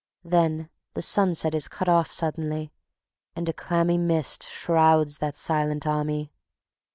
[0.23, 2.71] Then the sunset is cut off suddenly,
[3.35, 6.31] and a clammy mist shrouds that silent army.